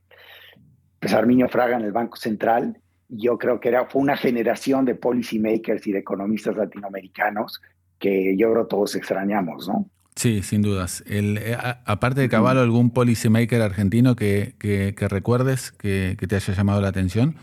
[0.98, 2.80] pues Arminio Fraga en el Banco Central.
[3.10, 7.62] Yo creo que era, fue una generación de policymakers y de economistas latinoamericanos
[8.00, 9.89] que yo creo todos extrañamos, ¿no?
[10.15, 11.04] Sí, sin dudas.
[11.08, 16.82] El, eh, aparte de Caballo, ¿algún policymaker argentino que, que, recuerdes que, te haya llamado
[16.82, 17.36] la atención?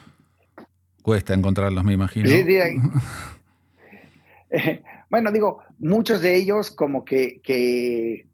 [1.03, 2.29] Cuesta encontrarlos, me imagino.
[5.11, 8.27] bueno, digo, muchos de ellos como que, que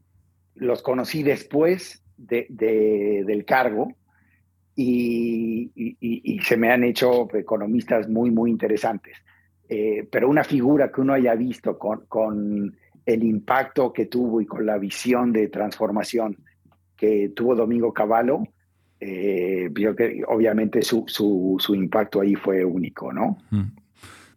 [0.55, 2.47] los conocí después de,
[3.27, 3.95] del cargo
[4.75, 5.71] y,
[6.45, 9.17] se me han hecho economistas muy, muy interesantes.
[9.69, 14.67] Eh, pero una figura que uno haya visto con el impacto que tuvo y con
[14.67, 16.37] la visión de transformación
[16.97, 18.43] que tuvo Domingo Cavallo,
[18.99, 23.39] eh, que obviamente su, su, impacto ahí fue único, ¿no?
[23.51, 23.65] Mm.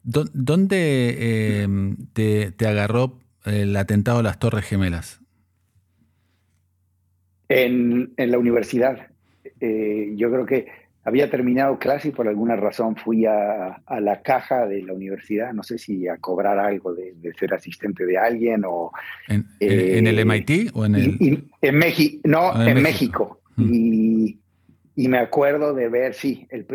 [0.03, 5.19] ¿Dónde em, te, agarró el atentado a las Torres Gemelas?
[7.47, 9.07] En, en la universidad.
[9.59, 10.67] Eh, yo creo que
[11.09, 15.63] había terminado clase y por alguna razón fui a, la caja de la universidad, no
[15.63, 18.91] sé si a cobrar algo de, ser asistente de alguien o...
[19.27, 21.43] ¿En, el eh, MIT o en el...?
[21.61, 23.41] en México, no, ah, en, México.
[23.55, 23.73] Mm.
[24.95, 26.67] Y, me acuerdo de ver, sí, el,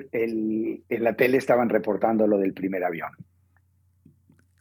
[0.88, 3.10] en la tele estaban reportando lo del primer avión.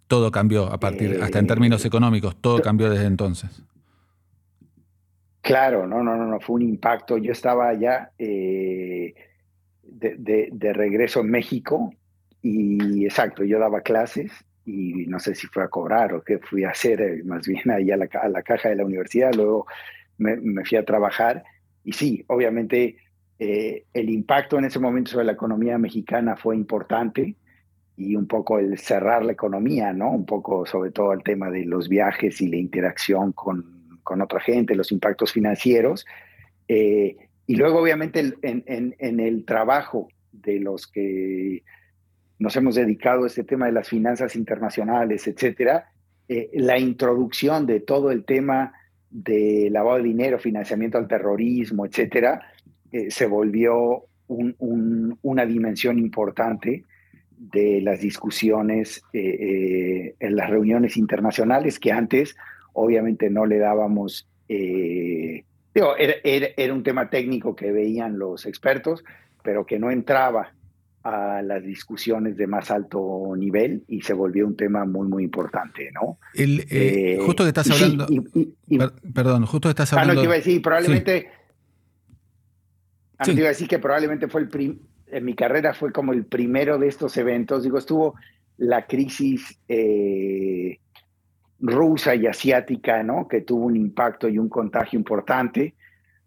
[0.08, 3.64] Todo cambió a partir, hasta en términos eh, económicos, todo cambió desde entonces.
[5.42, 7.18] Claro, no, no, no, no, fue un impacto.
[7.18, 8.12] Yo estaba allá...
[8.20, 9.16] Eh,
[9.94, 11.94] de, regreso en México
[12.42, 14.32] y exacto, yo daba clases
[14.66, 17.70] y no sé si fue a cobrar o qué fui a hacer, eh, más bien
[17.72, 19.66] ahí a la, caja de la universidad, luego
[20.18, 21.44] me, fui a trabajar
[21.84, 22.98] y sí, obviamente
[23.40, 27.36] eh, el impacto en ese momento sobre la economía mexicana fue importante
[27.96, 30.12] y un poco el cerrar la economía, ¿no?
[30.12, 34.40] Un poco sobre todo el tema de los viajes y la interacción con, con otra
[34.40, 36.06] gente, los impactos financieros.
[36.68, 41.64] Eh, y luego, obviamente, en, el trabajo de los que
[42.40, 45.90] nos hemos dedicado a este tema de las finanzas internacionales, etcétera,
[46.30, 48.74] eh, la introducción de todo el tema
[49.10, 52.42] de lavado de dinero, financiamiento al terrorismo, etcétera,
[52.92, 56.86] eh, se volvió una dimensión importante
[57.38, 62.36] de las discusiones eh, en las reuniones internacionales que antes
[62.72, 64.28] obviamente no le dábamos
[65.74, 69.04] era, un tema técnico que veían los expertos,
[69.44, 70.54] pero que no entraba
[71.04, 75.92] a las discusiones de más alto nivel y se volvió un tema muy, muy importante,
[75.92, 76.18] ¿no?
[76.34, 78.08] Eh, justo que estás hablando...
[79.14, 80.14] perdón, justo estás hablando...
[80.14, 81.30] Ah, no, te iba a decir, probablemente...
[83.18, 84.80] Ah, te iba a decir que probablemente fue el...
[85.08, 87.64] en mi carrera fue como el primero de estos eventos.
[87.64, 88.16] Digo, estuvo
[88.58, 90.80] la crisis eh,
[91.64, 93.28] rusa y asiática, ¿no?
[93.28, 95.76] Que tuvo un impacto y un contagio importante.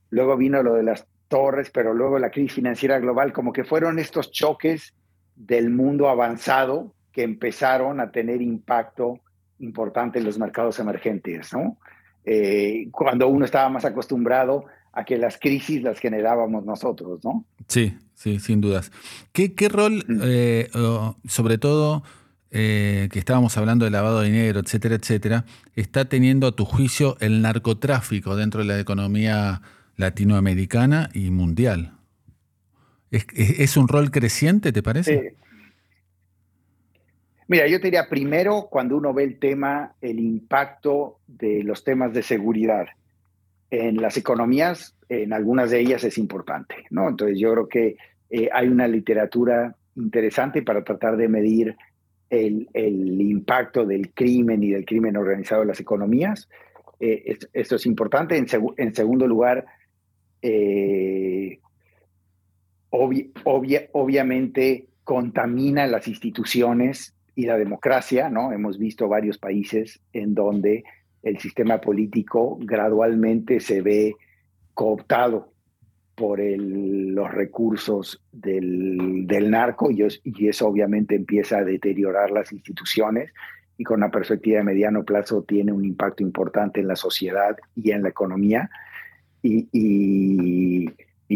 [0.09, 3.99] Luego vino lo de las torres, pero luego la crisis financiera global, como que fueron
[3.99, 4.95] estos choques
[5.35, 9.21] del mundo avanzado que empezaron a tener impacto
[9.59, 11.77] importante en los mercados emergentes, ¿no?
[12.25, 17.45] Eh, cuando uno estaba más acostumbrado a que las crisis las generábamos nosotros, ¿no?
[17.69, 18.91] Sí, sí, sin dudas.
[19.33, 20.69] ¿Qué, qué rol, eh,
[21.27, 22.03] sobre todo,
[22.51, 27.17] eh, que estábamos hablando de lavado de dinero, etcétera, etcétera, está teniendo a tu juicio
[27.21, 29.63] el narcotráfico dentro de la economía
[29.97, 31.93] latinoamericana y mundial.
[33.11, 35.35] ¿Es, un rol creciente, te parece?
[37.49, 42.13] Mira, yo te diría primero, cuando uno ve el tema, el impacto de los temas
[42.13, 42.87] de seguridad
[43.71, 47.09] en las economías, en algunas de ellas es importante, ¿no?
[47.09, 47.97] Entonces yo creo que
[48.31, 51.77] eh, hay una literatura interesante para tratar de medir
[52.31, 52.69] el,
[53.21, 56.49] impacto del crimen y del crimen organizado en las economías.
[56.99, 58.37] Eh, esto es importante.
[58.37, 59.67] En, segundo lugar,
[60.43, 61.59] eh,
[62.91, 68.53] obviamente contamina las instituciones y la democracia, ¿no?
[68.53, 70.85] Hemos visto varios países en donde
[71.23, 74.15] el sistema político gradualmente se ve
[74.75, 75.53] cooptado
[76.17, 83.33] por los recursos del, narco y, y, eso obviamente empieza a deteriorar las instituciones
[83.79, 87.91] y con una perspectiva de mediano plazo tiene un impacto importante en la sociedad y
[87.91, 88.71] en la economía.
[89.43, 90.89] Y,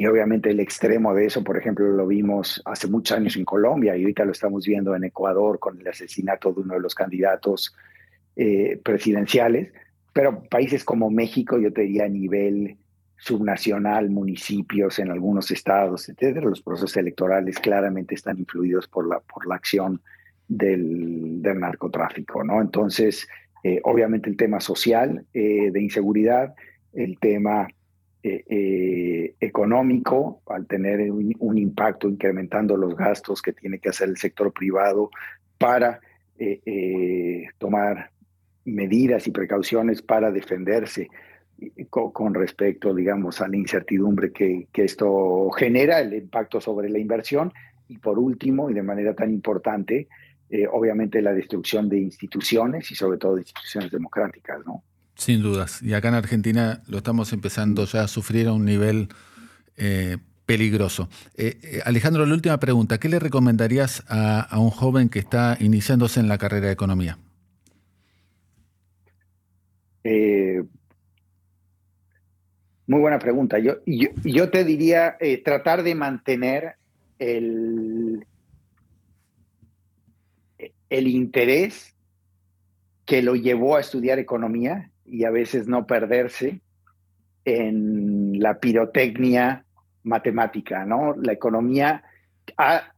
[0.08, 4.02] obviamente el extremo de eso, por ejemplo, lo vimos hace muchos años en Colombia y
[4.02, 7.76] ahorita lo estamos viendo en Ecuador con el asesinato de uno de los candidatos
[8.34, 9.72] eh, presidenciales.
[10.14, 12.78] Pero países como México, yo te diría a nivel
[13.20, 19.46] subnacional, municipios en algunos estados, etcétera, los procesos electorales claramente están influidos por la, por
[19.46, 20.00] la acción
[20.48, 22.62] del, narcotráfico, ¿no?
[22.62, 23.28] Entonces,
[23.62, 26.54] eh, obviamente el tema social eh, de inseguridad,
[26.94, 27.68] el tema
[28.22, 34.52] eh, económico, al tener un, impacto incrementando los gastos que tiene que hacer el sector
[34.52, 35.10] privado
[35.58, 36.00] para
[37.58, 38.10] tomar
[38.64, 41.10] medidas y precauciones para defenderse
[41.88, 47.52] con, respecto, digamos, a la incertidumbre que, que, esto genera, el impacto sobre la inversión
[47.88, 50.08] y por último, y de manera tan importante,
[50.72, 54.82] obviamente la destrucción de instituciones y sobre todo de instituciones democráticas, ¿no?
[55.20, 55.82] Sin dudas.
[55.82, 59.08] Y acá en Argentina lo estamos empezando ya a sufrir a un nivel
[59.76, 61.10] eh, peligroso.
[61.36, 62.98] Eh, eh, Alejandro, la última pregunta.
[62.98, 67.18] ¿Qué le recomendarías a, un joven que está iniciándose en la carrera de economía?
[72.90, 73.58] Muy buena pregunta.
[73.60, 76.74] Yo, yo, te diría tratar de mantener
[77.20, 78.26] el,
[80.88, 81.94] el interés
[83.06, 86.60] que lo llevó a estudiar economía y a veces no perderse
[87.44, 89.64] en la pirotecnia
[90.02, 91.14] matemática, ¿no?
[91.14, 92.02] La economía
[92.56, 92.92] ha,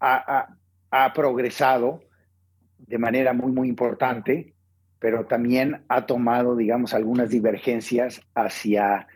[0.00, 2.02] ha, progresado
[2.78, 4.49] de manera muy, muy importante,
[5.00, 9.08] pero también ha tomado, digamos, algunas divergencias hacia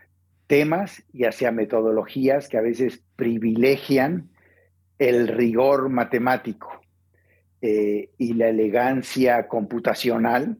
[0.46, 4.30] temas y hacia metodologías que a veces privilegian
[4.98, 6.80] el rigor matemático
[7.60, 10.56] eh, y la elegancia computacional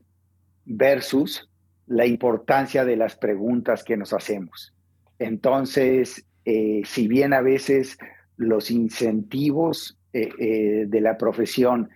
[0.67, 1.51] versus
[1.87, 4.75] la importancia de las preguntas que nos hacemos.
[5.19, 7.99] Entonces, eh, si bien a veces
[8.37, 11.89] los incentivos eh, de la profesión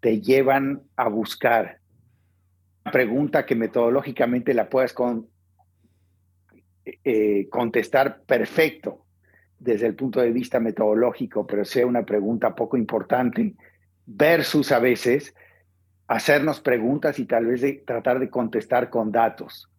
[0.00, 1.81] te llevan a buscar
[2.90, 4.94] pregunta que metodológicamente la puedas
[7.50, 9.04] contestar perfecto
[9.58, 13.54] desde el punto de vista metodológico, pero sea una pregunta poco importante,
[14.06, 15.34] versus a veces
[16.08, 19.70] hacernos preguntas y tal vez de tratar de contestar con datos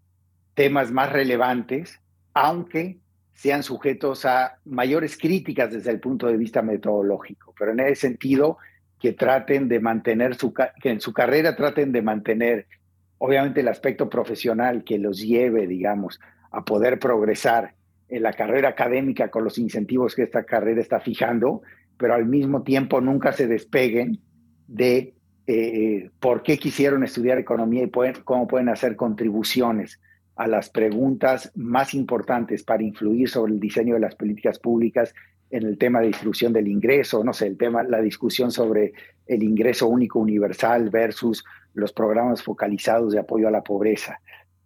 [0.53, 1.99] temas más relevantes,
[2.33, 2.99] aunque
[3.33, 7.53] sean sujetos a mayores críticas desde el punto de vista metodológico.
[7.57, 8.57] Pero en ese sentido,
[8.99, 12.67] que traten de mantener su, que en su carrera traten de mantener,
[13.25, 16.19] obviamente, el aspecto profesional que los lleve, digamos,
[16.51, 17.73] a poder progresar
[18.09, 21.61] en la carrera académica con los incentivos que esta carrera está fijando,
[21.95, 24.19] pero al mismo tiempo nunca se despeguen
[24.67, 25.13] de
[25.47, 27.91] eh, por qué quisieron estudiar economía y
[28.25, 30.01] cómo pueden hacer contribuciones
[30.35, 35.13] a las preguntas más importantes para influir sobre el diseño de las políticas públicas
[35.53, 38.91] en el tema de distribución del ingreso, no sé, el tema, la discusión sobre
[39.27, 41.45] el ingreso único universal versus
[41.75, 44.19] los programas focalizados de apoyo a la pobreza,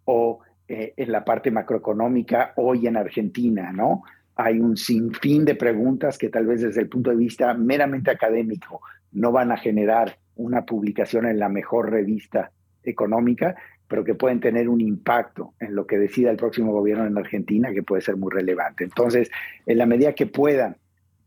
[0.06, 4.02] o eh, en la parte macroeconómica hoy en Argentina, ¿no?
[4.34, 8.80] Hay un sinfín de preguntas que tal vez desde el punto de vista meramente académico
[9.12, 12.50] no van a generar una publicación en la mejor revista
[12.82, 13.56] económica,
[13.88, 17.72] pero que pueden tener un impacto en lo que decida el próximo gobierno en Argentina,
[17.72, 18.84] que puede ser muy relevante.
[18.84, 19.30] Entonces,
[19.64, 20.76] en la medida que puedan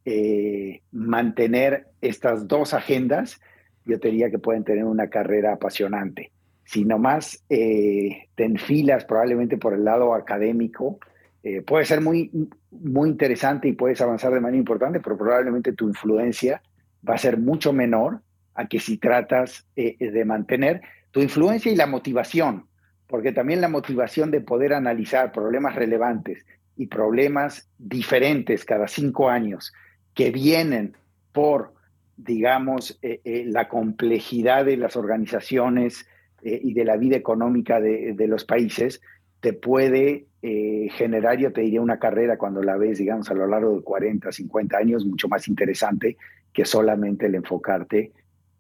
[0.06, 3.42] eh, mantener estas dos agendas,
[3.86, 6.32] yo te diría que pueden tener una carrera apasionante.
[6.64, 11.00] Si nomás eh, te enfilas probablemente por el lado académico,
[11.44, 12.30] eh, puede ser muy,
[12.70, 16.62] muy interesante y puedes avanzar de manera importante, pero probablemente tu influencia
[17.08, 18.22] va a ser mucho menor
[18.54, 20.82] a que si tratas de mantener
[21.12, 22.66] tu influencia y la motivación,
[23.08, 26.46] porque también la motivación de poder analizar problemas relevantes
[26.78, 29.74] y problemas diferentes cada cinco años
[30.14, 30.96] que vienen
[31.32, 31.74] por,
[32.18, 36.08] digamos, eh, eh, la complejidad de las organizaciones
[36.42, 39.02] eh, y de la vida económica de, de los países,
[39.40, 43.76] te puede generar, yo te diría, una carrera cuando la ves, digamos, a lo largo
[43.76, 46.18] de 40, 50 años, mucho más interesante
[46.52, 48.12] que solamente el enfocarte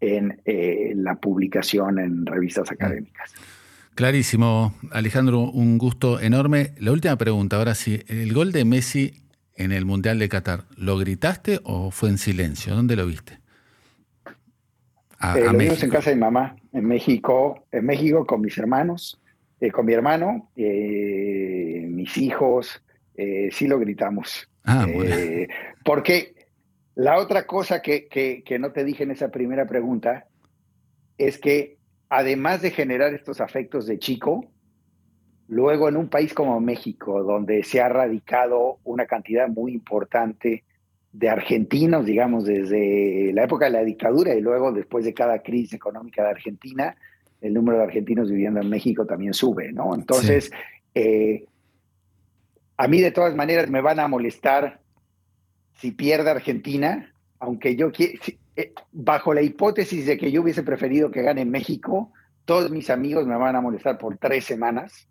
[0.01, 2.73] en eh, la publicación en revistas mm.
[2.73, 3.33] académicas.
[3.95, 6.71] Clarísimo, Alejandro, un gusto enorme.
[6.79, 9.13] La última pregunta, ahora sí, el gol de Messi
[9.55, 12.73] en el Mundial de Qatar, ¿lo gritaste o fue en silencio?
[12.73, 13.39] ¿Dónde lo viste?
[15.19, 18.57] A, eh, lo vimos en casa de mi mamá, en México, en México con mis
[18.57, 19.21] hermanos,
[19.59, 22.81] eh, con mi hermano, mis hijos,
[23.51, 24.49] sí lo gritamos.
[24.63, 25.15] Ah, bueno.
[25.83, 26.40] porque
[26.95, 30.27] la otra cosa que, que, no te dije en esa primera pregunta
[31.17, 31.77] es que
[32.09, 34.45] además de generar estos afectos de chico,
[35.47, 40.63] luego en un país como México, donde se ha radicado una cantidad muy importante
[41.13, 45.73] de argentinos, digamos, desde la época de la dictadura y luego después de cada crisis
[45.73, 46.95] económica de Argentina,
[47.41, 49.95] el número de argentinos viviendo en México también sube, ¿no?
[49.95, 50.51] Entonces,
[50.93, 51.45] eh,
[52.77, 54.79] a mí de todas maneras me van a molestar
[55.81, 61.23] si pierde Argentina, aunque yo eh, bajo la hipótesis de que yo hubiese preferido que
[61.23, 62.13] gane México,
[62.45, 65.07] todos mis amigos me van a molestar por tres semanas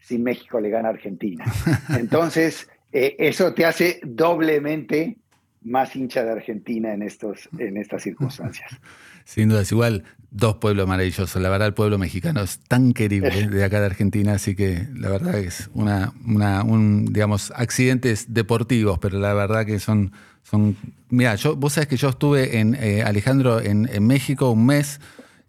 [0.00, 1.44] si México le gana a Argentina.
[1.98, 5.18] Entonces, eh, eso te hace doblemente
[5.66, 8.70] más hincha de Argentina en, estos, en estas circunstancias.
[9.24, 11.42] Sin duda, es igual, dos pueblos maravillosos.
[11.42, 15.08] La verdad, el pueblo mexicano es tan querido de acá de Argentina, así que la
[15.10, 20.12] verdad es una, una un, digamos, accidentes deportivos, pero la verdad que son,
[20.44, 20.76] son
[21.10, 25.00] mira, yo, vos sabés que yo estuve en, eh, Alejandro, en, México un mes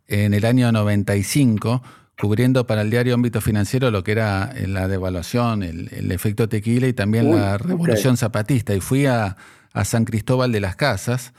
[0.07, 1.83] en el año 95,
[2.19, 6.87] cubriendo para el diario Ámbito Financiero lo que era eh, la devaluación, el, efecto tequila
[6.87, 8.73] y también la revolución zapatista.
[8.73, 9.37] Y fui a,
[9.77, 11.33] a San Cristóbal de las Casas,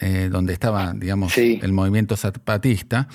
[0.00, 3.08] eh, donde estaba, digamos, el movimiento zapatista,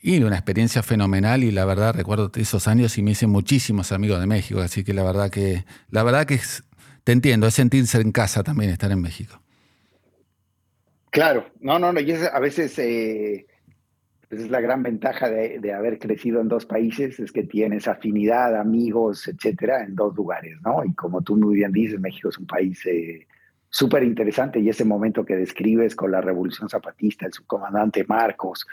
[0.00, 4.20] y una experiencia fenomenal y la verdad recuerdo esos años y me hice muchísimos amigos
[4.20, 6.38] de México, así que la verdad que, la verdad que
[7.02, 9.40] te entiendo, es sentirse en casa también estar en México.
[11.10, 13.46] Claro, no, no, no, y a veces eh,
[14.28, 18.56] pues es la gran ventaja de, haber crecido en dos países, es que tienes afinidad,
[18.56, 20.84] amigos, etcétera, en dos lugares, ¿no?
[20.84, 23.26] Y como tú muy bien dices, México es un país eh,
[23.70, 28.66] súper interesante y ese momento que describes con la revolución zapatista, el subcomandante Marcos,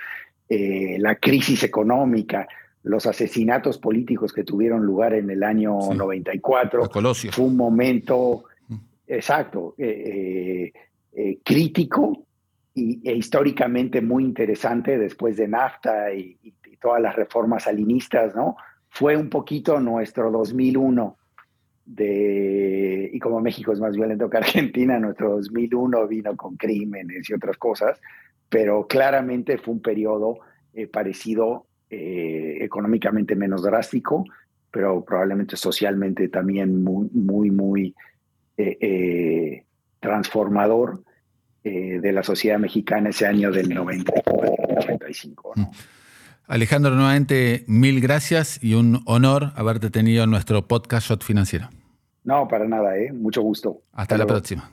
[0.48, 2.48] eh, la crisis económica,
[2.84, 6.90] los asesinatos políticos que tuvieron lugar en el año 94,
[7.32, 8.76] fue un momento mm.
[9.08, 10.72] exacto, eh,
[11.14, 12.26] eh, crítico
[12.74, 18.56] y, e históricamente muy interesante después de NAFTA y, y todas las reformas salinistas, ¿no?
[18.90, 21.18] Fue un poquito nuestro 2001
[21.86, 27.34] de, y como México es más violento que Argentina, nuestro 2001 vino con crímenes y
[27.34, 28.02] otras cosas,
[28.50, 30.40] pero claramente fue un periodo
[30.74, 34.26] eh, parecido, eh, económicamente menos drástico,
[34.72, 37.96] pero probablemente socialmente también muy, muy, muy
[38.58, 39.64] eh,
[40.00, 41.04] transformador
[41.64, 45.54] de la sociedad mexicana ese año del 95.
[45.56, 45.72] ¿no?
[46.48, 51.70] Alejandro, nuevamente mil gracias y un honor haberte tenido en nuestro podcast Shot Financiero.
[52.24, 53.12] No, para nada, ¿eh?
[53.12, 53.82] mucho gusto.
[53.94, 54.72] Hasta, la próxima.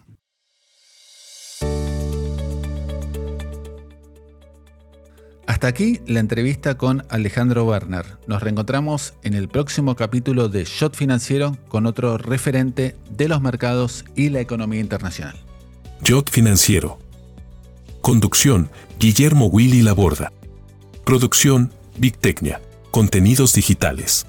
[5.47, 8.05] Hasta aquí la entrevista con Alejandro Werner.
[8.27, 14.05] Nos reencontramos en el próximo capítulo de Shot Financiero con otro referente de los mercados
[14.15, 15.37] y la economía internacional.
[16.03, 16.99] Shot Financiero.
[18.03, 20.33] Conducción, Guillermo Willy Laborda.
[21.05, 22.61] Producción, Big Tecnia.
[22.93, 24.27] Contenidos digitales.